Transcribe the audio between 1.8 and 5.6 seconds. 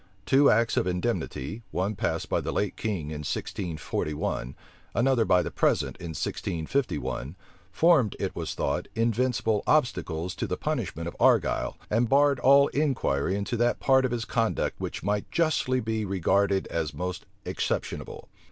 passed by the late king in 1641, another by the